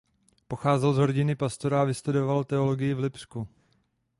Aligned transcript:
Pocházel 0.47 0.93
z 0.93 0.97
rodiny 0.97 1.35
pastora 1.35 1.81
a 1.81 1.83
vystudoval 1.83 2.43
teologii 2.43 2.93
v 2.93 2.99
Lipsku. 2.99 3.47